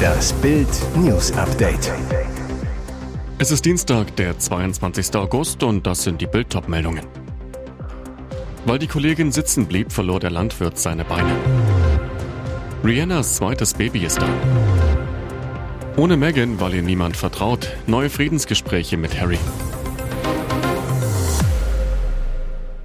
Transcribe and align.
Das 0.00 0.32
Bild 0.34 0.68
News 0.96 1.32
Update. 1.32 1.92
Es 3.38 3.50
ist 3.50 3.64
Dienstag, 3.64 4.14
der 4.16 4.38
22. 4.38 5.14
August 5.16 5.62
und 5.62 5.86
das 5.86 6.02
sind 6.02 6.20
die 6.20 6.26
Bild 6.26 6.54
meldungen 6.68 7.06
Weil 8.66 8.78
die 8.78 8.86
Kollegin 8.86 9.32
sitzen 9.32 9.66
blieb, 9.66 9.92
verlor 9.92 10.20
der 10.20 10.30
Landwirt 10.30 10.78
seine 10.78 11.04
Beine. 11.04 11.32
Rihannas 12.84 13.36
zweites 13.36 13.74
Baby 13.74 14.04
ist 14.04 14.20
da. 14.20 14.28
Ohne 15.96 16.16
Megan, 16.16 16.60
weil 16.60 16.74
ihr 16.74 16.82
niemand 16.82 17.16
vertraut. 17.16 17.68
Neue 17.86 18.10
Friedensgespräche 18.10 18.96
mit 18.96 19.20
Harry. 19.20 19.38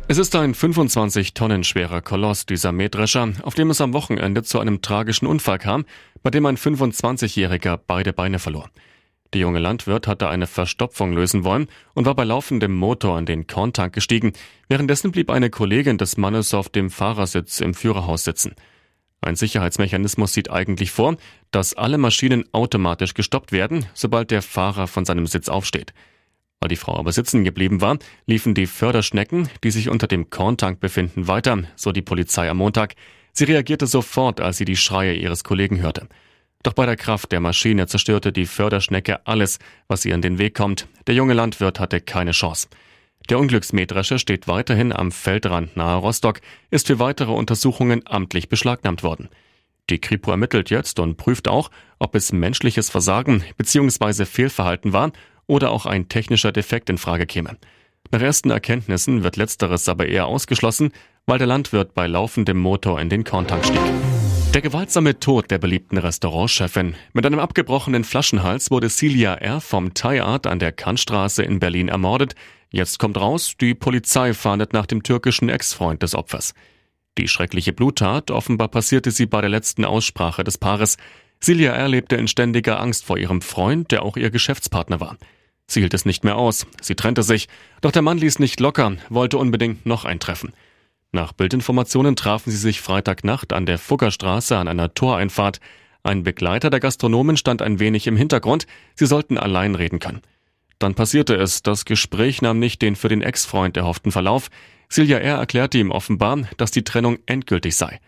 Es 0.07 0.19
ist 0.19 0.35
ein 0.35 0.53
25 0.53 1.33
Tonnen 1.33 1.63
schwerer 1.63 1.99
Koloss, 1.99 2.45
dieser 2.45 2.71
Mähdrescher, 2.71 3.33
auf 3.41 3.55
dem 3.55 3.71
es 3.71 3.81
am 3.81 3.93
Wochenende 3.93 4.43
zu 4.43 4.59
einem 4.59 4.83
tragischen 4.83 5.25
Unfall 5.25 5.57
kam, 5.57 5.83
bei 6.21 6.29
dem 6.29 6.45
ein 6.45 6.57
25-Jähriger 6.57 7.79
beide 7.87 8.13
Beine 8.13 8.37
verlor. 8.37 8.69
Der 9.33 9.41
junge 9.41 9.57
Landwirt 9.57 10.05
hatte 10.05 10.29
eine 10.29 10.45
Verstopfung 10.45 11.11
lösen 11.11 11.43
wollen 11.43 11.67
und 11.95 12.05
war 12.05 12.13
bei 12.13 12.23
laufendem 12.23 12.75
Motor 12.75 13.17
in 13.17 13.25
den 13.25 13.47
Korntank 13.47 13.93
gestiegen. 13.93 14.33
Währenddessen 14.69 15.11
blieb 15.11 15.31
eine 15.31 15.49
Kollegin 15.49 15.97
des 15.97 16.17
Mannes 16.17 16.53
auf 16.53 16.69
dem 16.69 16.91
Fahrersitz 16.91 17.59
im 17.59 17.73
Führerhaus 17.73 18.25
sitzen. 18.25 18.53
Ein 19.21 19.35
Sicherheitsmechanismus 19.35 20.33
sieht 20.33 20.51
eigentlich 20.51 20.91
vor, 20.91 21.17
dass 21.49 21.73
alle 21.73 21.97
Maschinen 21.97 22.45
automatisch 22.51 23.15
gestoppt 23.15 23.51
werden, 23.51 23.87
sobald 23.95 24.29
der 24.29 24.43
Fahrer 24.43 24.85
von 24.85 25.03
seinem 25.03 25.25
Sitz 25.25 25.49
aufsteht. 25.49 25.95
Weil 26.59 26.69
die 26.69 26.75
Frau 26.75 26.97
aber 26.97 27.11
sitzen 27.11 27.43
geblieben 27.43 27.81
war, 27.81 27.97
liefen 28.25 28.53
die 28.53 28.67
Förderschnecken, 28.67 29.49
die 29.63 29.71
sich 29.71 29.89
unter 29.89 30.07
dem 30.07 30.29
Korntank 30.29 30.79
befinden, 30.79 31.27
weiter, 31.27 31.63
so 31.75 31.91
die 31.91 32.01
Polizei 32.01 32.49
am 32.49 32.57
Montag. 32.57 32.95
Sie 33.33 33.43
reagierte 33.43 33.87
sofort, 33.87 34.41
als 34.41 34.57
sie 34.57 34.65
die 34.65 34.77
Schreie 34.77 35.13
ihres 35.13 35.43
Kollegen 35.43 35.81
hörte. 35.81 36.07
Doch 36.63 36.73
bei 36.73 36.87
der 36.87 36.95
Kraft 36.95 37.31
der 37.31 37.41
Maschine 37.41 37.85
zerstörte 37.85 38.31
die 38.31 38.47
Förderschnecke 38.47 39.27
alles, 39.27 39.59
was 39.87 40.03
ihr 40.05 40.15
in 40.15 40.21
den 40.21 40.39
Weg 40.39 40.55
kommt. 40.55 40.87
Der 41.05 41.13
junge 41.13 41.33
Landwirt 41.33 41.79
hatte 41.79 42.01
keine 42.01 42.31
Chance. 42.31 42.69
Der 43.29 43.39
Unglücksmähdrescher 43.39 44.19
steht 44.19 44.47
weiterhin 44.47 44.91
am 44.91 45.11
Feldrand 45.11 45.75
nahe 45.77 45.97
Rostock, 45.97 46.41
ist 46.71 46.87
für 46.87 46.99
weitere 46.99 47.31
Untersuchungen 47.31 48.01
amtlich 48.05 48.49
beschlagnahmt 48.49 49.03
worden. 49.03 49.29
Die 49.89 49.99
Kripo 49.99 50.31
ermittelt 50.31 50.71
jetzt 50.71 50.99
und 50.99 51.17
prüft 51.17 51.47
auch, 51.47 51.69
ob 51.99 52.15
es 52.15 52.31
menschliches 52.31 52.89
Versagen 52.89 53.43
bzw. 53.57 54.25
Fehlverhalten 54.25 54.93
war 54.93 55.11
oder 55.47 55.71
auch 55.71 55.85
ein 55.85 56.09
technischer 56.09 56.51
Defekt 56.51 56.89
in 56.89 56.97
Frage 56.97 57.25
käme. 57.25 57.57
Nach 58.11 58.21
ersten 58.21 58.51
Erkenntnissen 58.51 59.23
wird 59.23 59.35
letzteres 59.35 59.89
aber 59.89 60.07
eher 60.07 60.27
ausgeschlossen, 60.27 60.91
weil 61.25 61.37
der 61.37 61.47
Landwirt 61.47 61.93
bei 61.93 62.07
laufendem 62.07 62.57
Motor 62.57 63.01
in 63.01 63.09
den 63.09 63.23
Korntank 63.23 63.65
stieg. 63.65 63.81
Der 64.53 64.61
gewaltsame 64.61 65.19
Tod 65.19 65.51
der 65.51 65.57
beliebten 65.57 65.97
Restaurantchefin. 65.97 66.95
Mit 67.11 67.25
einem 67.25 67.39
abgebrochenen 67.39 68.05
Flaschenhals 68.05 68.71
wurde 68.71 68.89
Celia 68.89 69.33
R. 69.33 69.59
vom 69.59 69.93
Thai 69.93 70.23
Art 70.23 70.47
an 70.47 70.59
der 70.59 70.71
Kantstraße 70.71 71.43
in 71.43 71.59
Berlin 71.59 71.89
ermordet. 71.89 72.35
Jetzt 72.69 72.97
kommt 72.97 73.17
raus, 73.17 73.55
die 73.59 73.73
Polizei 73.73 74.33
fahndet 74.33 74.71
nach 74.71 74.85
dem 74.85 75.03
türkischen 75.03 75.49
Ex-Freund 75.49 76.01
des 76.03 76.15
Opfers. 76.15 76.53
Die 77.17 77.27
schreckliche 77.27 77.73
Bluttat 77.73 78.31
offenbar 78.31 78.69
passierte 78.69 79.11
sie 79.11 79.25
bei 79.25 79.41
der 79.41 79.49
letzten 79.49 79.83
Aussprache 79.83 80.43
des 80.43 80.57
Paares. 80.57 80.97
Celia 81.45 81.73
R. 81.73 81.87
lebte 81.87 82.15
in 82.15 82.27
ständiger 82.27 82.79
Angst 82.79 83.05
vor 83.05 83.19
ihrem 83.19 83.39
Freund, 83.39 83.91
der 83.91 84.01
auch 84.01 84.17
ihr 84.17 84.31
Geschäftspartner 84.31 84.99
war. 84.99 85.15
Sie 85.67 85.79
hielt 85.79 85.93
es 85.93 86.03
nicht 86.03 86.23
mehr 86.23 86.37
aus. 86.37 86.65
Sie 86.81 86.95
trennte 86.95 87.21
sich. 87.21 87.49
Doch 87.81 87.91
der 87.91 88.01
Mann 88.01 88.17
ließ 88.17 88.39
nicht 88.39 88.59
locker, 88.59 88.93
wollte 89.09 89.37
unbedingt 89.37 89.85
noch 89.85 90.05
ein 90.05 90.19
Treffen. 90.19 90.53
Nach 91.11 91.33
Bildinformationen 91.33 92.15
trafen 92.15 92.49
sie 92.49 92.57
sich 92.57 92.81
Freitagnacht 92.81 93.53
an 93.53 93.67
der 93.67 93.77
Fuggerstraße 93.77 94.57
an 94.57 94.67
einer 94.67 94.95
Toreinfahrt. 94.95 95.59
Ein 96.01 96.23
Begleiter 96.23 96.71
der 96.71 96.79
Gastronomen 96.79 97.37
stand 97.37 97.61
ein 97.61 97.77
wenig 97.77 98.07
im 98.07 98.17
Hintergrund. 98.17 98.65
Sie 98.95 99.05
sollten 99.05 99.37
allein 99.37 99.75
reden 99.75 99.99
können. 99.99 100.23
Dann 100.79 100.95
passierte 100.95 101.35
es. 101.35 101.61
Das 101.61 101.85
Gespräch 101.85 102.41
nahm 102.41 102.57
nicht 102.57 102.81
den 102.81 102.95
für 102.95 103.09
den 103.09 103.21
Ex-Freund 103.21 103.77
erhofften 103.77 104.11
Verlauf. 104.11 104.49
Silja 104.89 105.19
R. 105.19 105.37
erklärte 105.37 105.77
ihm 105.77 105.91
offenbar, 105.91 106.39
dass 106.57 106.71
die 106.71 106.83
Trennung 106.83 107.19
endgültig 107.27 107.75
sei 107.75 107.99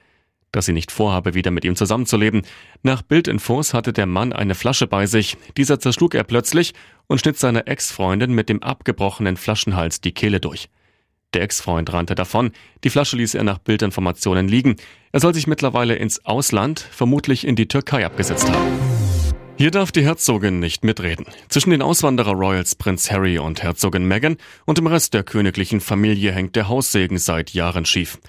dass 0.57 0.65
sie 0.65 0.73
nicht 0.73 0.91
vorhabe, 0.91 1.33
wieder 1.33 1.51
mit 1.51 1.63
ihm 1.63 1.75
zusammenzuleben. 1.75 2.41
Nach 2.83 3.01
Bildinfos 3.01 3.73
hatte 3.73 3.93
der 3.93 4.07
Mann 4.07 4.33
eine 4.33 4.55
Flasche 4.55 4.87
bei 4.87 5.05
sich. 5.05 5.37
Dieser 5.55 5.79
zerschlug 5.79 6.15
er 6.15 6.23
plötzlich 6.23 6.73
und 7.07 7.19
schnitt 7.19 7.37
seiner 7.37 7.67
Ex-Freundin 7.67 8.33
mit 8.33 8.49
dem 8.49 8.61
abgebrochenen 8.61 9.37
Flaschenhals 9.37 10.01
die 10.01 10.11
Kehle 10.11 10.39
durch. 10.39 10.69
Der 11.33 11.43
Ex-Freund 11.43 11.91
rannte 11.93 12.15
davon, 12.15 12.51
die 12.83 12.89
Flasche 12.89 13.17
ließ 13.17 13.35
er 13.35 13.43
nach 13.43 13.59
Bildinformationen 13.59 14.47
liegen. 14.47 14.77
Er 15.11 15.19
soll 15.19 15.33
sich 15.33 15.45
mittlerweile 15.45 15.95
ins 15.95 16.25
Ausland, 16.25 16.79
vermutlich 16.79 17.45
in 17.45 17.55
die 17.55 17.67
Türkei 17.67 18.05
abgesetzt 18.05 18.49
haben. 18.49 18.79
Hier 19.57 19.71
darf 19.71 19.91
die 19.91 20.03
Herzogin 20.03 20.59
nicht 20.59 20.83
mitreden. 20.83 21.25
Zwischen 21.49 21.71
den 21.71 21.81
Auswanderer-Royals 21.81 22.75
Prinz 22.75 23.11
Harry 23.11 23.39
und 23.39 23.63
Herzogin 23.63 24.05
Meghan 24.05 24.37
und 24.65 24.77
dem 24.77 24.87
Rest 24.87 25.13
der 25.13 25.23
königlichen 25.23 25.81
Familie 25.81 26.31
hängt 26.31 26.55
der 26.55 26.67
Haussegen 26.67 27.17
seit 27.17 27.51
Jahren 27.51 27.85
schief. 27.85 28.19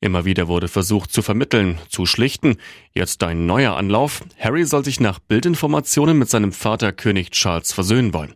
Immer 0.00 0.24
wieder 0.24 0.46
wurde 0.46 0.68
versucht 0.68 1.12
zu 1.12 1.22
vermitteln, 1.22 1.78
zu 1.88 2.06
schlichten. 2.06 2.56
Jetzt 2.92 3.22
ein 3.24 3.46
neuer 3.46 3.76
Anlauf. 3.76 4.22
Harry 4.38 4.64
soll 4.64 4.84
sich 4.84 5.00
nach 5.00 5.18
Bildinformationen 5.18 6.16
mit 6.16 6.30
seinem 6.30 6.52
Vater 6.52 6.92
König 6.92 7.30
Charles 7.32 7.72
versöhnen 7.72 8.14
wollen. 8.14 8.34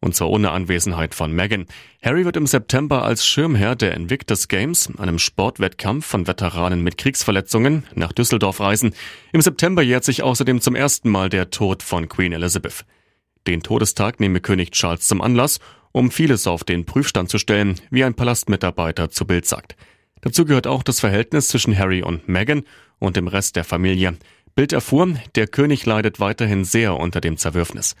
Und 0.00 0.16
zwar 0.16 0.30
ohne 0.30 0.50
Anwesenheit 0.50 1.14
von 1.14 1.30
Meghan. 1.30 1.66
Harry 2.02 2.24
wird 2.24 2.36
im 2.36 2.46
September 2.46 3.04
als 3.04 3.24
Schirmherr 3.24 3.76
der 3.76 3.94
Invictus 3.94 4.48
Games, 4.48 4.90
einem 4.98 5.20
Sportwettkampf 5.20 6.04
von 6.04 6.26
Veteranen 6.26 6.82
mit 6.82 6.98
Kriegsverletzungen, 6.98 7.84
nach 7.94 8.12
Düsseldorf 8.12 8.60
reisen. 8.60 8.92
Im 9.32 9.40
September 9.40 9.82
jährt 9.82 10.04
sich 10.04 10.24
außerdem 10.24 10.60
zum 10.60 10.74
ersten 10.74 11.08
Mal 11.08 11.28
der 11.28 11.50
Tod 11.50 11.84
von 11.84 12.08
Queen 12.08 12.32
Elizabeth. 12.32 12.84
Den 13.46 13.62
Todestag 13.62 14.18
nehme 14.18 14.40
König 14.40 14.72
Charles 14.72 15.06
zum 15.06 15.20
Anlass, 15.20 15.60
um 15.92 16.10
vieles 16.10 16.48
auf 16.48 16.64
den 16.64 16.84
Prüfstand 16.84 17.30
zu 17.30 17.38
stellen, 17.38 17.80
wie 17.90 18.04
ein 18.04 18.14
Palastmitarbeiter 18.14 19.10
zu 19.10 19.24
Bild 19.24 19.46
sagt. 19.46 19.76
Dazu 20.26 20.44
gehört 20.44 20.66
auch 20.66 20.82
das 20.82 20.98
Verhältnis 20.98 21.46
zwischen 21.46 21.78
Harry 21.78 22.02
und 22.02 22.28
Meghan 22.28 22.64
und 22.98 23.16
dem 23.16 23.28
Rest 23.28 23.54
der 23.54 23.62
Familie. 23.62 24.16
Bild 24.56 24.72
erfuhr, 24.72 25.14
der 25.36 25.46
König 25.46 25.86
leidet 25.86 26.18
weiterhin 26.18 26.64
sehr 26.64 26.96
unter 26.96 27.20
dem 27.20 27.36
Zerwürfnis. 27.36 27.94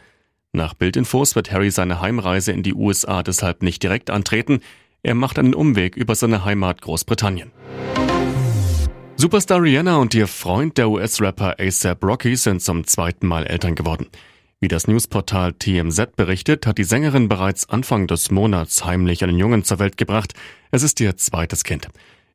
Nach 0.50 0.74
Bildinfos 0.74 1.36
wird 1.36 1.52
Harry 1.52 1.70
seine 1.70 2.00
Heimreise 2.00 2.50
in 2.50 2.64
die 2.64 2.74
USA 2.74 3.22
deshalb 3.22 3.62
nicht 3.62 3.80
direkt 3.80 4.10
antreten. 4.10 4.58
Er 5.04 5.14
macht 5.14 5.38
einen 5.38 5.54
Umweg 5.54 5.94
über 5.94 6.16
seine 6.16 6.44
Heimat 6.44 6.82
Großbritannien. 6.82 7.52
Superstar 9.14 9.62
Rihanna 9.62 9.98
und 9.98 10.12
ihr 10.12 10.26
Freund, 10.26 10.78
der 10.78 10.90
US-Rapper 10.90 11.60
ASAP 11.60 12.02
Rocky, 12.02 12.34
sind 12.34 12.60
zum 12.60 12.88
zweiten 12.88 13.28
Mal 13.28 13.46
Eltern 13.46 13.76
geworden. 13.76 14.08
Wie 14.58 14.66
das 14.66 14.88
Newsportal 14.88 15.52
TMZ 15.52 16.16
berichtet, 16.16 16.66
hat 16.66 16.78
die 16.78 16.84
Sängerin 16.84 17.28
bereits 17.28 17.70
Anfang 17.70 18.08
des 18.08 18.32
Monats 18.32 18.84
heimlich 18.84 19.22
einen 19.22 19.38
Jungen 19.38 19.62
zur 19.62 19.78
Welt 19.78 19.96
gebracht. 19.96 20.32
Es 20.72 20.82
ist 20.82 20.98
ihr 21.00 21.16
zweites 21.16 21.62
Kind. 21.62 21.88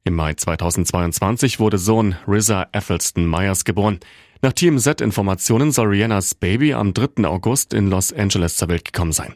Im 0.04 0.16
Mai 0.16 0.34
2022 0.34 1.60
wurde 1.60 1.78
Sohn 1.78 2.16
RZA 2.28 2.70
Ethelston 2.72 3.30
Myers 3.30 3.66
geboren. 3.66 4.00
Nach 4.42 4.52
TMZ-Informationen 4.52 5.72
soll 5.72 5.90
Rihannas 5.90 6.34
Baby 6.34 6.74
am 6.74 6.96
3. 6.96 7.28
August 7.28 7.72
in 7.72 7.88
Los 7.88 8.12
Angeles 8.12 8.58
zur 8.58 8.70
Welt 8.70 8.84
gekommen 8.84 9.12
sein. 9.12 9.36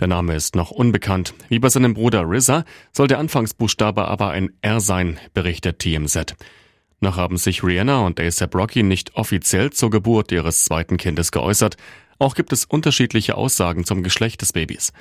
Der 0.00 0.08
Name 0.08 0.34
ist 0.34 0.54
noch 0.54 0.70
unbekannt. 0.70 1.34
Wie 1.50 1.58
bei 1.58 1.68
seinem 1.68 1.92
Bruder 1.92 2.24
RZA 2.26 2.64
soll 2.90 3.06
der 3.06 3.18
Anfangsbuchstabe 3.18 4.08
aber 4.08 4.30
ein 4.30 4.50
R 4.62 4.80
sein, 4.80 5.18
berichtet 5.34 5.80
TMZ. 5.80 6.36
Noch 7.00 7.18
haben 7.18 7.36
sich 7.36 7.62
Rihanna 7.62 8.06
und 8.06 8.18
ASAP 8.18 8.54
Rocky 8.54 8.82
nicht 8.82 9.14
offiziell 9.14 9.70
zur 9.74 9.90
Geburt 9.90 10.32
ihres 10.32 10.64
zweiten 10.64 10.96
Kindes 10.96 11.32
geäußert. 11.32 11.76
Auch 12.18 12.34
gibt 12.34 12.54
es 12.54 12.64
unterschiedliche 12.64 13.36
Aussagen 13.36 13.84
zum 13.84 14.02
Geschlecht 14.02 14.40
des 14.40 14.54
Babys. 14.54 14.94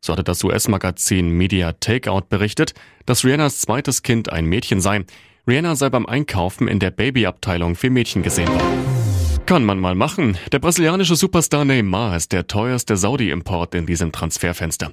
So 0.00 0.12
hatte 0.12 0.24
das 0.24 0.44
US-Magazin 0.44 1.30
Media 1.30 1.72
Takeout 1.72 2.26
berichtet, 2.28 2.74
dass 3.06 3.24
Rihannas 3.24 3.60
zweites 3.60 4.02
Kind 4.02 4.30
ein 4.30 4.46
Mädchen 4.46 4.80
sei. 4.80 5.04
Rihanna 5.46 5.76
sei 5.76 5.90
beim 5.90 6.06
Einkaufen 6.06 6.68
in 6.68 6.78
der 6.78 6.90
Babyabteilung 6.90 7.74
für 7.74 7.90
Mädchen 7.90 8.22
gesehen 8.22 8.48
worden. 8.48 8.88
Kann 9.46 9.64
man 9.64 9.80
mal 9.80 9.94
machen. 9.94 10.36
Der 10.52 10.58
brasilianische 10.58 11.16
Superstar 11.16 11.64
Neymar 11.64 12.14
ist 12.16 12.32
der 12.32 12.46
teuerste 12.46 12.96
Saudi-Import 12.96 13.74
in 13.74 13.86
diesem 13.86 14.12
Transferfenster. 14.12 14.92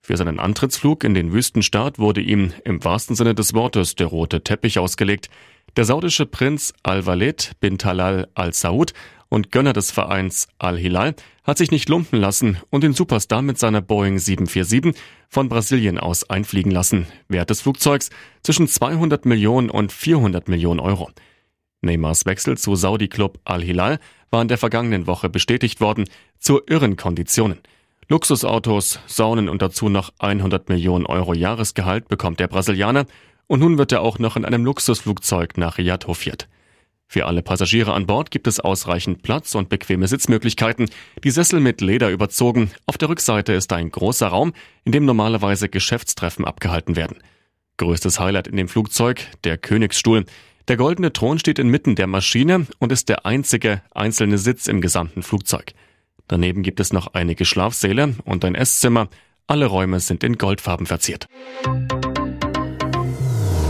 Für 0.00 0.16
seinen 0.16 0.40
Antrittsflug 0.40 1.04
in 1.04 1.14
den 1.14 1.32
Wüstenstaat 1.32 2.00
wurde 2.00 2.20
ihm 2.20 2.52
im 2.64 2.82
wahrsten 2.82 3.14
Sinne 3.14 3.36
des 3.36 3.54
Wortes 3.54 3.94
der 3.94 4.08
rote 4.08 4.42
Teppich 4.42 4.80
ausgelegt. 4.80 5.30
Der 5.76 5.84
saudische 5.84 6.26
Prinz 6.26 6.74
Al-Walid 6.82 7.52
bin 7.60 7.78
Talal 7.78 8.26
Al-Saud 8.34 8.92
und 9.32 9.50
Gönner 9.50 9.72
des 9.72 9.90
Vereins 9.90 10.46
Al-Hilal, 10.58 11.14
hat 11.42 11.56
sich 11.56 11.70
nicht 11.70 11.88
lumpen 11.88 12.20
lassen 12.20 12.58
und 12.68 12.84
den 12.84 12.92
Superstar 12.92 13.40
mit 13.40 13.58
seiner 13.58 13.80
Boeing 13.80 14.18
747 14.18 15.02
von 15.30 15.48
Brasilien 15.48 15.98
aus 15.98 16.28
einfliegen 16.28 16.70
lassen. 16.70 17.06
Wert 17.28 17.48
des 17.48 17.62
Flugzeugs 17.62 18.10
zwischen 18.42 18.68
200 18.68 19.24
Millionen 19.24 19.70
und 19.70 19.90
400 19.90 20.48
Millionen 20.48 20.80
Euro. 20.80 21.10
Neymars 21.80 22.26
Wechsel 22.26 22.58
zu 22.58 22.74
Saudi-Club 22.74 23.40
Al-Hilal 23.46 24.00
war 24.30 24.42
in 24.42 24.48
der 24.48 24.58
vergangenen 24.58 25.06
Woche 25.06 25.30
bestätigt 25.30 25.80
worden, 25.80 26.04
zu 26.38 26.60
irren 26.66 26.96
Konditionen. 26.96 27.60
Luxusautos, 28.10 29.00
Saunen 29.06 29.48
und 29.48 29.62
dazu 29.62 29.88
noch 29.88 30.12
100 30.18 30.68
Millionen 30.68 31.06
Euro 31.06 31.32
Jahresgehalt 31.32 32.06
bekommt 32.08 32.38
der 32.38 32.48
Brasilianer 32.48 33.06
und 33.46 33.60
nun 33.60 33.78
wird 33.78 33.92
er 33.92 34.02
auch 34.02 34.18
noch 34.18 34.36
in 34.36 34.44
einem 34.44 34.66
Luxusflugzeug 34.66 35.56
nach 35.56 35.78
Riyadh 35.78 36.06
hofiert. 36.06 36.48
Für 37.12 37.26
alle 37.26 37.42
Passagiere 37.42 37.92
an 37.92 38.06
Bord 38.06 38.30
gibt 38.30 38.46
es 38.46 38.58
ausreichend 38.58 39.20
Platz 39.20 39.54
und 39.54 39.68
bequeme 39.68 40.08
Sitzmöglichkeiten, 40.08 40.88
die 41.22 41.30
Sessel 41.30 41.60
mit 41.60 41.82
Leder 41.82 42.08
überzogen. 42.08 42.70
Auf 42.86 42.96
der 42.96 43.10
Rückseite 43.10 43.52
ist 43.52 43.70
ein 43.74 43.90
großer 43.90 44.28
Raum, 44.28 44.54
in 44.84 44.92
dem 44.92 45.04
normalerweise 45.04 45.68
Geschäftstreffen 45.68 46.46
abgehalten 46.46 46.96
werden. 46.96 47.18
Größtes 47.76 48.18
Highlight 48.18 48.46
in 48.46 48.56
dem 48.56 48.66
Flugzeug, 48.66 49.26
der 49.44 49.58
Königsstuhl. 49.58 50.24
Der 50.68 50.78
goldene 50.78 51.12
Thron 51.12 51.38
steht 51.38 51.58
inmitten 51.58 51.96
der 51.96 52.06
Maschine 52.06 52.66
und 52.78 52.92
ist 52.92 53.10
der 53.10 53.26
einzige 53.26 53.82
einzelne 53.90 54.38
Sitz 54.38 54.66
im 54.66 54.80
gesamten 54.80 55.22
Flugzeug. 55.22 55.74
Daneben 56.28 56.62
gibt 56.62 56.80
es 56.80 56.94
noch 56.94 57.08
einige 57.08 57.44
Schlafsäle 57.44 58.14
und 58.24 58.42
ein 58.42 58.54
Esszimmer. 58.54 59.10
Alle 59.46 59.66
Räume 59.66 60.00
sind 60.00 60.24
in 60.24 60.38
Goldfarben 60.38 60.86
verziert. 60.86 61.28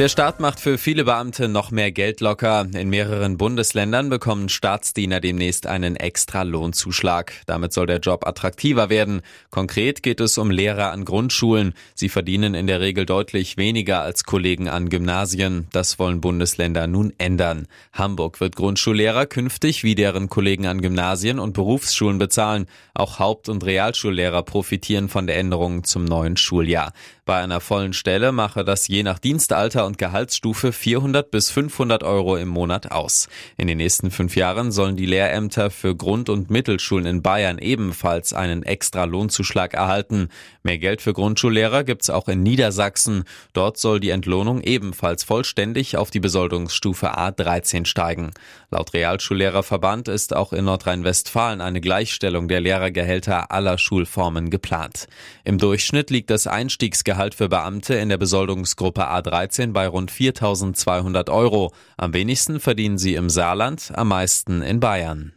Der 0.00 0.08
Staat 0.08 0.40
macht 0.40 0.60
für 0.60 0.78
viele 0.78 1.04
Beamte 1.04 1.46
noch 1.46 1.70
mehr 1.70 1.92
Geld 1.92 2.22
locker. 2.22 2.66
In 2.72 2.88
mehreren 2.88 3.36
Bundesländern 3.36 4.08
bekommen 4.08 4.48
Staatsdiener 4.48 5.20
demnächst 5.20 5.66
einen 5.66 5.94
extra 5.94 6.40
Lohnzuschlag. 6.40 7.34
Damit 7.44 7.74
soll 7.74 7.84
der 7.84 7.98
Job 7.98 8.26
attraktiver 8.26 8.88
werden. 8.88 9.20
Konkret 9.50 10.02
geht 10.02 10.20
es 10.20 10.38
um 10.38 10.50
Lehrer 10.50 10.90
an 10.90 11.04
Grundschulen. 11.04 11.74
Sie 11.94 12.08
verdienen 12.08 12.54
in 12.54 12.66
der 12.66 12.80
Regel 12.80 13.04
deutlich 13.04 13.58
weniger 13.58 14.00
als 14.00 14.24
Kollegen 14.24 14.70
an 14.70 14.88
Gymnasien. 14.88 15.68
Das 15.70 15.98
wollen 15.98 16.22
Bundesländer 16.22 16.86
nun 16.86 17.12
ändern. 17.18 17.66
Hamburg 17.92 18.40
wird 18.40 18.56
Grundschullehrer 18.56 19.26
künftig 19.26 19.84
wie 19.84 19.96
deren 19.96 20.30
Kollegen 20.30 20.66
an 20.66 20.80
Gymnasien 20.80 21.38
und 21.38 21.52
Berufsschulen 21.52 22.16
bezahlen. 22.16 22.68
Auch 22.94 23.18
Haupt- 23.18 23.50
und 23.50 23.66
Realschullehrer 23.66 24.44
profitieren 24.44 25.10
von 25.10 25.26
der 25.26 25.36
Änderung 25.36 25.84
zum 25.84 26.06
neuen 26.06 26.38
Schuljahr. 26.38 26.94
Bei 27.26 27.42
einer 27.42 27.60
vollen 27.60 27.92
Stelle 27.92 28.32
mache 28.32 28.64
das 28.64 28.88
je 28.88 29.02
nach 29.02 29.18
Dienstalter 29.18 29.89
und 29.90 29.98
Gehaltsstufe 29.98 30.72
400 30.72 31.30
bis 31.30 31.50
500 31.50 32.02
Euro 32.02 32.36
im 32.36 32.48
Monat 32.48 32.90
aus. 32.90 33.28
In 33.56 33.68
den 33.68 33.78
nächsten 33.78 34.10
fünf 34.10 34.34
Jahren 34.34 34.72
sollen 34.72 34.96
die 34.96 35.06
Lehrämter 35.06 35.70
für 35.70 35.94
Grund- 35.94 36.28
und 36.28 36.50
Mittelschulen 36.50 37.06
in 37.06 37.22
Bayern 37.22 37.58
ebenfalls 37.58 38.32
einen 38.32 38.62
extra 38.62 39.04
Lohnzuschlag 39.04 39.74
erhalten. 39.74 40.28
Mehr 40.62 40.78
Geld 40.78 41.02
für 41.02 41.12
Grundschullehrer 41.12 41.84
gibt's 41.84 42.10
auch 42.10 42.28
in 42.28 42.42
Niedersachsen. 42.42 43.24
Dort 43.52 43.78
soll 43.78 44.00
die 44.00 44.10
Entlohnung 44.10 44.60
ebenfalls 44.60 45.24
vollständig 45.24 45.96
auf 45.96 46.10
die 46.10 46.20
Besoldungsstufe 46.20 47.16
A13 47.16 47.86
steigen. 47.86 48.30
Laut 48.70 48.92
Realschullehrerverband 48.92 50.08
ist 50.08 50.34
auch 50.34 50.52
in 50.52 50.64
Nordrhein-Westfalen 50.64 51.60
eine 51.60 51.80
Gleichstellung 51.80 52.48
der 52.48 52.60
Lehrergehälter 52.60 53.50
aller 53.50 53.78
Schulformen 53.78 54.50
geplant. 54.50 55.06
Im 55.44 55.58
Durchschnitt 55.58 56.10
liegt 56.10 56.30
das 56.30 56.46
Einstiegsgehalt 56.46 57.10
Gehalt 57.10 57.34
für 57.34 57.48
Beamte 57.48 57.96
in 57.96 58.08
der 58.08 58.18
Besoldungsgruppe 58.18 59.02
A13 59.10 59.69
bei 59.72 59.86
rund 59.86 60.10
4.200 60.10 61.30
Euro. 61.30 61.72
Am 61.96 62.12
wenigsten 62.12 62.60
verdienen 62.60 62.98
sie 62.98 63.14
im 63.14 63.30
Saarland, 63.30 63.92
am 63.94 64.08
meisten 64.08 64.62
in 64.62 64.80
Bayern. 64.80 65.32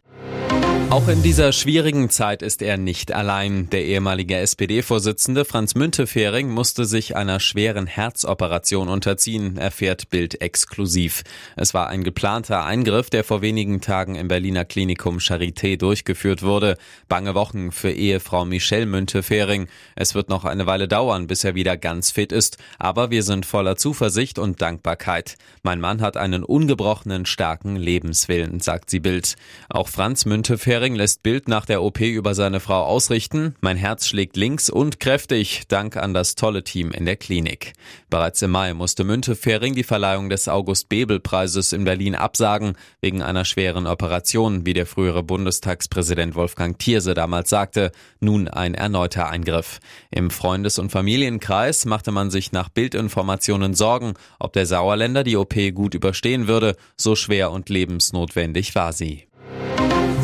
Auch 0.90 1.08
in 1.08 1.24
dieser 1.24 1.52
schwierigen 1.52 2.08
Zeit 2.08 2.40
ist 2.42 2.62
er 2.62 2.76
nicht 2.76 3.12
allein. 3.12 3.68
Der 3.70 3.84
ehemalige 3.84 4.36
SPD-Vorsitzende 4.36 5.44
Franz 5.44 5.74
Müntefering 5.74 6.50
musste 6.50 6.84
sich 6.84 7.16
einer 7.16 7.40
schweren 7.40 7.86
Herzoperation 7.86 8.88
unterziehen, 8.88 9.56
erfährt 9.56 10.10
Bild 10.10 10.40
exklusiv. 10.40 11.24
Es 11.56 11.74
war 11.74 11.88
ein 11.88 12.04
geplanter 12.04 12.64
Eingriff, 12.64 13.10
der 13.10 13.24
vor 13.24 13.42
wenigen 13.42 13.80
Tagen 13.80 14.14
im 14.14 14.28
Berliner 14.28 14.64
Klinikum 14.64 15.18
Charité 15.18 15.76
durchgeführt 15.76 16.42
wurde. 16.42 16.76
Bange 17.08 17.34
Wochen 17.34 17.72
für 17.72 17.90
Ehefrau 17.90 18.44
Michelle 18.44 18.86
Müntefering. 18.86 19.66
Es 19.96 20.14
wird 20.14 20.28
noch 20.28 20.44
eine 20.44 20.66
Weile 20.66 20.86
dauern, 20.86 21.26
bis 21.26 21.42
er 21.42 21.56
wieder 21.56 21.76
ganz 21.76 22.12
fit 22.12 22.30
ist, 22.30 22.58
aber 22.78 23.10
wir 23.10 23.24
sind 23.24 23.46
voller 23.46 23.76
Zuversicht 23.76 24.38
und 24.38 24.62
Dankbarkeit. 24.62 25.36
Mein 25.64 25.80
Mann 25.80 26.02
hat 26.02 26.16
einen 26.16 26.44
ungebrochenen, 26.44 27.26
starken 27.26 27.74
Lebenswillen, 27.74 28.60
sagt 28.60 28.90
sie 28.90 29.00
Bild. 29.00 29.34
Auch 29.68 29.88
Franz 29.88 30.24
Müntefering 30.24 30.73
Hering 30.74 30.96
lässt 30.96 31.22
Bild 31.22 31.46
nach 31.46 31.66
der 31.66 31.84
OP 31.84 32.00
über 32.00 32.34
seine 32.34 32.58
Frau 32.58 32.82
ausrichten. 32.82 33.54
Mein 33.60 33.76
Herz 33.76 34.08
schlägt 34.08 34.36
links 34.36 34.68
und 34.68 34.98
kräftig, 34.98 35.68
dank 35.68 35.96
an 35.96 36.14
das 36.14 36.34
tolle 36.34 36.64
Team 36.64 36.90
in 36.90 37.06
der 37.06 37.14
Klinik. 37.14 37.74
Bereits 38.10 38.42
im 38.42 38.50
Mai 38.50 38.74
musste 38.74 39.04
Müntefering 39.04 39.76
die 39.76 39.84
Verleihung 39.84 40.30
des 40.30 40.48
August-Bebel-Preises 40.48 41.72
in 41.72 41.84
Berlin 41.84 42.16
absagen, 42.16 42.72
wegen 43.00 43.22
einer 43.22 43.44
schweren 43.44 43.86
Operation, 43.86 44.66
wie 44.66 44.72
der 44.72 44.84
frühere 44.84 45.22
Bundestagspräsident 45.22 46.34
Wolfgang 46.34 46.76
Thierse 46.76 47.14
damals 47.14 47.50
sagte. 47.50 47.92
Nun 48.18 48.48
ein 48.48 48.74
erneuter 48.74 49.28
Eingriff. 49.28 49.78
Im 50.10 50.28
Freundes- 50.32 50.80
und 50.80 50.90
Familienkreis 50.90 51.84
machte 51.84 52.10
man 52.10 52.32
sich 52.32 52.50
nach 52.50 52.68
Bildinformationen 52.68 53.74
Sorgen, 53.74 54.14
ob 54.40 54.54
der 54.54 54.66
Sauerländer 54.66 55.22
die 55.22 55.36
OP 55.36 55.54
gut 55.72 55.94
überstehen 55.94 56.48
würde. 56.48 56.74
So 56.96 57.14
schwer 57.14 57.52
und 57.52 57.68
lebensnotwendig 57.68 58.74
war 58.74 58.92
sie. 58.92 59.28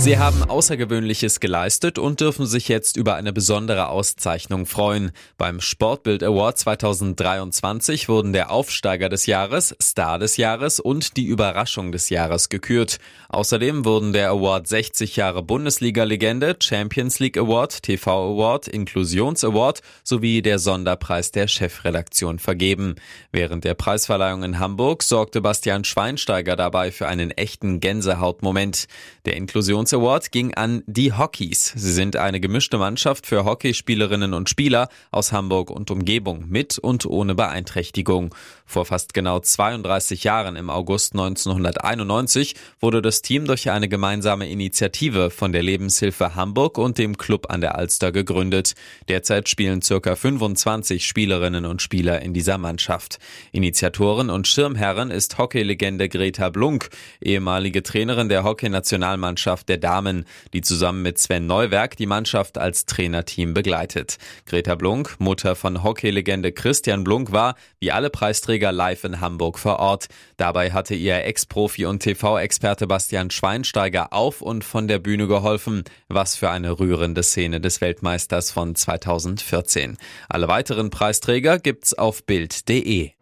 Sie 0.00 0.16
haben 0.16 0.44
Außergewöhnliches 0.44 1.40
geleistet 1.40 1.98
und 1.98 2.20
dürfen 2.20 2.46
sich 2.46 2.68
jetzt 2.68 2.96
über 2.96 3.16
eine 3.16 3.34
besondere 3.34 3.90
Auszeichnung 3.90 4.64
freuen. 4.64 5.12
Beim 5.36 5.60
Sportbild 5.60 6.22
Award 6.22 6.56
2023 6.56 8.08
wurden 8.08 8.32
der 8.32 8.50
Aufsteiger 8.50 9.10
des 9.10 9.26
Jahres, 9.26 9.76
Star 9.80 10.18
des 10.18 10.38
Jahres 10.38 10.80
und 10.80 11.18
die 11.18 11.26
Überraschung 11.26 11.92
des 11.92 12.08
Jahres 12.08 12.48
gekürt. 12.48 12.96
Außerdem 13.28 13.84
wurden 13.84 14.14
der 14.14 14.30
Award 14.30 14.68
60 14.68 15.16
Jahre 15.16 15.42
Bundesliga-Legende, 15.42 16.56
Champions 16.58 17.18
League 17.18 17.36
Award, 17.36 17.82
TV 17.82 18.32
Award, 18.32 18.68
Inklusions 18.68 19.44
Award 19.44 19.82
sowie 20.02 20.40
der 20.40 20.58
Sonderpreis 20.58 21.30
der 21.30 21.46
Chefredaktion 21.46 22.38
vergeben. 22.38 22.94
Während 23.32 23.64
der 23.64 23.74
Preisverleihung 23.74 24.44
in 24.44 24.58
Hamburg 24.58 25.02
sorgte 25.02 25.42
Bastian 25.42 25.84
Schweinsteiger 25.84 26.56
dabei 26.56 26.90
für 26.90 27.06
einen 27.06 27.32
echten 27.32 27.80
Gänsehautmoment. 27.80 28.86
Der 29.26 29.36
Inklusions 29.36 29.89
Performance 29.90 29.96
Award 29.96 30.32
ging 30.32 30.54
an 30.54 30.82
die 30.86 31.12
Hockeys. 31.12 31.72
Sie 31.74 31.92
sind 31.92 32.16
eine 32.16 32.40
gemischte 32.40 32.78
Mannschaft 32.78 33.26
für 33.26 33.44
Hockeyspielerinnen 33.44 34.34
und 34.34 34.48
Spieler 34.48 34.88
aus 35.10 35.32
Hamburg 35.32 35.70
und 35.70 35.90
Umgebung 35.90 36.44
mit 36.48 36.78
und 36.78 37.06
ohne 37.06 37.34
Beeinträchtigung. 37.34 38.34
Vor 38.66 38.84
fast 38.84 39.14
genau 39.14 39.40
32 39.40 40.22
Jahren 40.22 40.54
im 40.54 40.70
August 40.70 41.14
1991 41.14 42.54
wurde 42.80 43.02
das 43.02 43.22
Team 43.22 43.46
durch 43.46 43.70
eine 43.70 43.88
gemeinsame 43.88 44.48
Initiative 44.48 45.30
von 45.30 45.50
der 45.52 45.64
Lebenshilfe 45.64 46.36
Hamburg 46.36 46.78
und 46.78 46.98
dem 46.98 47.18
Club 47.18 47.46
an 47.50 47.60
der 47.60 47.76
Alster 47.76 48.12
gegründet. 48.12 48.74
Derzeit 49.08 49.48
spielen 49.48 49.82
circa 49.82 50.14
25 50.14 51.04
Spielerinnen 51.04 51.64
und 51.66 51.82
Spieler 51.82 52.22
in 52.22 52.32
dieser 52.32 52.58
Mannschaft. 52.58 53.18
Initiatorin 53.50 54.30
und 54.30 54.46
Schirmherrin 54.46 55.10
ist 55.10 55.36
Hockeylegende 55.36 56.08
Greta 56.08 56.48
Blunk, 56.50 56.90
ehemalige 57.20 57.82
Trainerin 57.82 58.28
der 58.28 58.44
Hockeynationalmannschaft 58.44 59.68
der 59.68 59.79
Damen, 59.80 60.24
die 60.52 60.60
zusammen 60.60 61.02
mit 61.02 61.18
Sven 61.18 61.46
Neuwerk 61.46 61.96
die 61.96 62.06
Mannschaft 62.06 62.58
als 62.58 62.86
Trainerteam 62.86 63.54
begleitet. 63.54 64.18
Greta 64.46 64.74
Blunk, 64.74 65.16
Mutter 65.18 65.56
von 65.56 65.82
Hockeylegende 65.82 66.52
Christian 66.52 67.02
Blunk, 67.02 67.32
war, 67.32 67.56
wie 67.80 67.90
alle 67.90 68.10
Preisträger, 68.10 68.72
live 68.72 69.04
in 69.04 69.20
Hamburg 69.20 69.58
vor 69.58 69.78
Ort. 69.78 70.08
Dabei 70.36 70.70
hatte 70.72 70.94
ihr 70.94 71.24
Ex-Profi 71.24 71.86
und 71.86 72.00
TV-Experte 72.00 72.86
Bastian 72.86 73.30
Schweinsteiger 73.30 74.12
auf 74.12 74.42
und 74.42 74.64
von 74.64 74.86
der 74.86 74.98
Bühne 74.98 75.26
geholfen. 75.26 75.84
Was 76.08 76.36
für 76.36 76.50
eine 76.50 76.78
rührende 76.78 77.22
Szene 77.22 77.60
des 77.60 77.80
Weltmeisters 77.80 78.50
von 78.50 78.74
2014. 78.74 79.96
Alle 80.28 80.48
weiteren 80.48 80.90
Preisträger 80.90 81.58
gibt's 81.58 81.94
auf 81.94 82.24
Bild.de. 82.24 83.12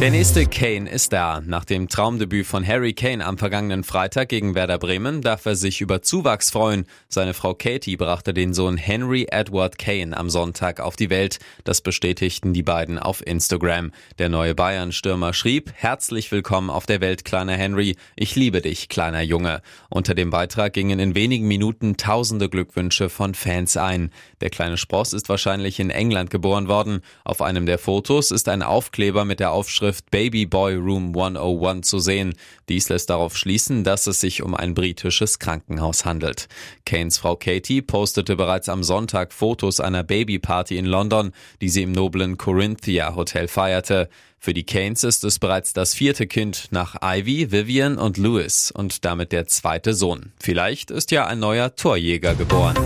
Der 0.00 0.10
nächste 0.10 0.46
Kane 0.46 0.88
ist 0.88 1.12
da. 1.12 1.42
Nach 1.44 1.66
dem 1.66 1.90
Traumdebüt 1.90 2.46
von 2.46 2.66
Harry 2.66 2.94
Kane 2.94 3.22
am 3.22 3.36
vergangenen 3.36 3.84
Freitag 3.84 4.30
gegen 4.30 4.54
Werder 4.54 4.78
Bremen 4.78 5.20
darf 5.20 5.44
er 5.44 5.56
sich 5.56 5.82
über 5.82 6.00
Zuwachs 6.00 6.50
freuen. 6.50 6.86
Seine 7.10 7.34
Frau 7.34 7.52
Katie 7.52 7.98
brachte 7.98 8.32
den 8.32 8.54
Sohn 8.54 8.78
Henry 8.78 9.26
Edward 9.30 9.78
Kane 9.78 10.16
am 10.16 10.30
Sonntag 10.30 10.80
auf 10.80 10.96
die 10.96 11.10
Welt. 11.10 11.38
Das 11.64 11.82
bestätigten 11.82 12.54
die 12.54 12.62
beiden 12.62 12.98
auf 12.98 13.26
Instagram. 13.26 13.92
Der 14.18 14.30
neue 14.30 14.54
Bayern-Stürmer 14.54 15.34
schrieb, 15.34 15.70
herzlich 15.74 16.32
willkommen 16.32 16.70
auf 16.70 16.86
der 16.86 17.02
Welt, 17.02 17.26
kleiner 17.26 17.52
Henry. 17.52 17.96
Ich 18.16 18.34
liebe 18.36 18.62
dich, 18.62 18.88
kleiner 18.88 19.20
Junge. 19.20 19.60
Unter 19.90 20.14
dem 20.14 20.30
Beitrag 20.30 20.72
gingen 20.72 20.98
in 20.98 21.14
wenigen 21.14 21.46
Minuten 21.46 21.98
tausende 21.98 22.48
Glückwünsche 22.48 23.10
von 23.10 23.34
Fans 23.34 23.76
ein. 23.76 24.12
Der 24.40 24.48
kleine 24.48 24.78
Spross 24.78 25.12
ist 25.12 25.28
wahrscheinlich 25.28 25.78
in 25.78 25.90
England 25.90 26.30
geboren 26.30 26.68
worden. 26.68 27.02
Auf 27.22 27.42
einem 27.42 27.66
der 27.66 27.78
Fotos 27.78 28.30
ist 28.30 28.48
ein 28.48 28.62
Aufkleber 28.62 29.26
mit 29.26 29.40
der 29.40 29.52
Aufschrift 29.52 29.89
Überschrift 29.90 30.10
Baby 30.12 30.46
Boy 30.46 30.76
Room 30.76 31.08
101 31.16 31.88
zu 31.88 31.98
sehen. 31.98 32.34
Dies 32.68 32.88
lässt 32.88 33.10
darauf 33.10 33.36
schließen, 33.36 33.82
dass 33.82 34.06
es 34.06 34.20
sich 34.20 34.42
um 34.42 34.54
ein 34.54 34.74
britisches 34.74 35.40
Krankenhaus 35.40 36.04
handelt. 36.04 36.46
Kanes 36.86 37.18
Frau 37.18 37.34
Katie 37.34 37.82
postete 37.82 38.36
bereits 38.36 38.68
am 38.68 38.84
Sonntag 38.84 39.32
Fotos 39.32 39.80
einer 39.80 40.04
Babyparty 40.04 40.78
in 40.78 40.86
London, 40.86 41.32
die 41.60 41.68
sie 41.68 41.82
im 41.82 41.92
noblen 41.92 42.38
Corinthia 42.38 43.16
Hotel 43.16 43.48
feierte. 43.48 44.08
Für 44.38 44.54
die 44.54 44.64
Kanes 44.64 45.02
ist 45.02 45.24
es 45.24 45.40
bereits 45.40 45.72
das 45.72 45.94
vierte 45.94 46.28
Kind 46.28 46.68
nach 46.70 46.96
Ivy, 47.02 47.50
Vivian 47.50 47.98
und 47.98 48.16
Louis 48.16 48.70
und 48.70 49.04
damit 49.04 49.32
der 49.32 49.46
zweite 49.46 49.92
Sohn. 49.92 50.32
Vielleicht 50.38 50.92
ist 50.92 51.10
ja 51.10 51.26
ein 51.26 51.40
neuer 51.40 51.74
Torjäger 51.74 52.36
geboren. 52.36 52.76